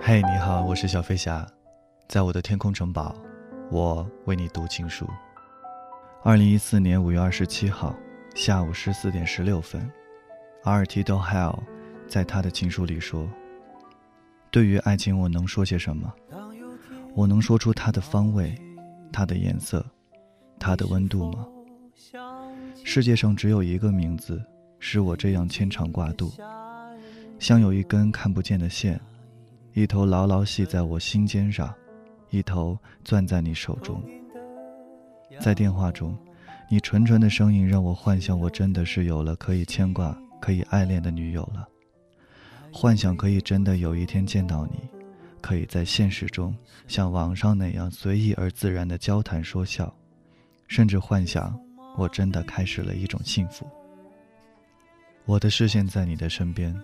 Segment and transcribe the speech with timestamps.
[0.00, 1.46] 嘿，你好，我是小飞侠，
[2.08, 3.14] 在我的天空城堡，
[3.70, 5.06] 我为你读情书。
[6.22, 7.94] 二零一四年五月二十七号
[8.34, 9.90] 下午十四点十六分，
[10.64, 11.52] 阿尔提多·海尔
[12.06, 13.28] 在他的情书里说
[14.50, 16.12] ：“对于爱情，我能说些什么？
[17.14, 18.54] 我能说出它的方位、
[19.12, 19.84] 它的颜色、
[20.58, 21.46] 它的温度吗？
[22.84, 24.42] 世界上只有一个名字，
[24.78, 26.32] 使我这样牵肠挂肚，
[27.38, 28.98] 像有一根看不见的线。”
[29.74, 31.72] 一头牢牢系在我心尖上，
[32.30, 34.02] 一头攥在你手中。
[35.40, 36.16] 在电话中，
[36.68, 41.68] 你纯纯的声音让我幻想，我真的是有了可以牵挂、可以爱恋的女友了。
[42.72, 44.88] 幻想可以真的有一天见到你，
[45.40, 46.54] 可以在现实中
[46.86, 49.94] 像网上那样随意而自然的交谈说笑，
[50.66, 51.58] 甚至幻想
[51.96, 53.66] 我真的开始了一种幸福。
[55.24, 56.74] 我的视线在你的身边。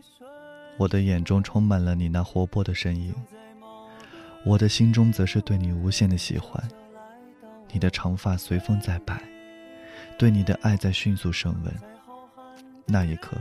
[0.77, 3.15] 我的眼中充满了你那活泼的身影，
[4.45, 6.63] 我的心中则是对你无限的喜欢。
[7.71, 9.23] 你的长发随风在摆，
[10.19, 11.75] 对你的爱在迅速升温。
[12.87, 13.37] 那一刻，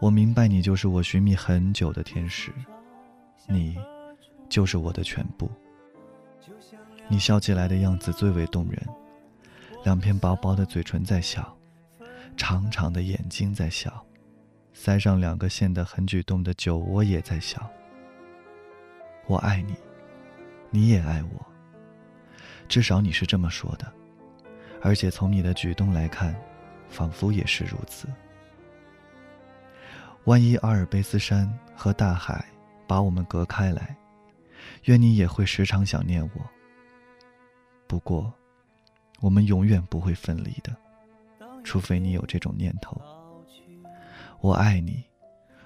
[0.00, 2.52] 我明白你就是我寻觅很久的天使，
[3.46, 3.76] 你
[4.48, 5.50] 就是我的全部。
[7.08, 8.86] 你笑起来的样子最为动人，
[9.84, 11.56] 两片薄薄的嘴唇在笑，
[12.36, 14.04] 长长的眼睛在笑。
[14.80, 17.68] 塞上两个线的很举动的酒窝也在笑。
[19.26, 19.74] 我爱你，
[20.70, 21.46] 你也爱我。
[22.68, 23.92] 至少你是这么说的，
[24.80, 26.32] 而且从你的举动来看，
[26.88, 28.06] 仿佛也是如此。
[30.26, 32.44] 万一阿尔卑斯山和大海
[32.86, 33.96] 把我们隔开来，
[34.84, 36.40] 愿你也会时常想念我。
[37.88, 38.32] 不过，
[39.18, 40.72] 我们永远不会分离的，
[41.64, 42.96] 除非你有这种念头。
[44.40, 45.04] 我爱你，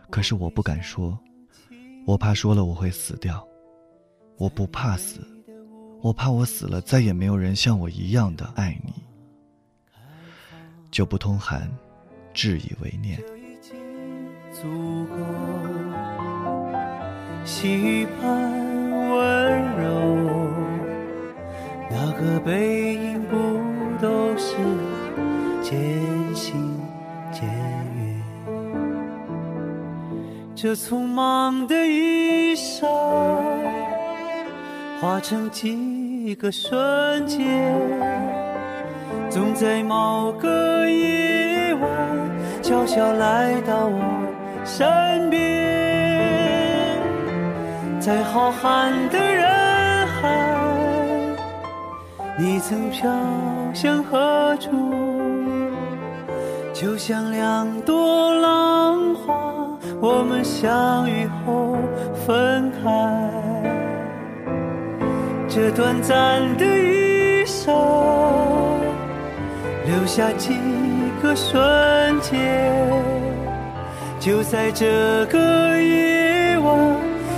[0.09, 1.19] 可是我不敢说，
[2.07, 3.47] 我怕说了我会死掉。
[4.39, 5.21] 我不怕死，
[6.01, 8.95] 我怕我死了再也没有人像我一样的爱你。
[10.91, 11.71] 就不通寒，
[12.33, 13.21] 至以为念。
[14.53, 15.17] 足够，
[17.45, 20.51] 细雨般温柔，
[21.91, 23.12] 那个背影
[30.63, 32.89] 这匆忙的一生，
[35.01, 37.75] 化成几个瞬间，
[39.29, 41.91] 总在某个夜晚，
[42.63, 44.01] 悄悄来到我
[44.65, 45.41] 身边。
[47.99, 50.63] 在浩瀚的人海，
[52.39, 53.11] 你曾飘
[53.75, 54.71] 向何处？
[56.83, 59.33] 就像两朵浪花。
[60.01, 61.77] 我们相遇后
[62.27, 63.31] 分开，
[65.49, 67.73] 这短暂的一生，
[69.87, 70.59] 留下几
[71.23, 72.69] 个瞬间，
[74.19, 76.97] 就在这个夜晚，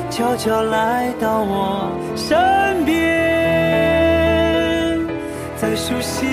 [0.08, 2.96] 悄悄来到我身边，
[5.54, 6.24] 在熟悉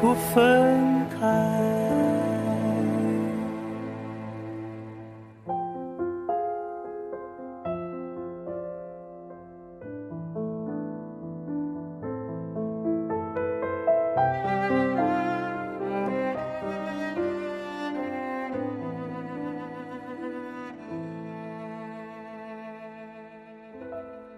[0.00, 1.86] 不分开。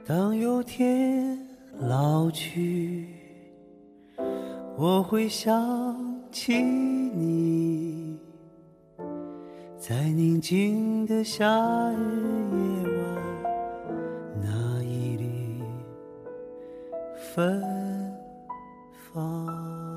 [0.06, 1.38] 当有天
[1.80, 3.17] 老去。
[4.80, 8.16] 我会想起你，
[9.76, 11.44] 在宁静的夏
[11.90, 13.16] 日夜晚，
[14.40, 15.60] 那一缕
[17.34, 17.60] 芬
[19.12, 19.87] 芳。